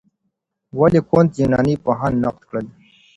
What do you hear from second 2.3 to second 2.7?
کړل؟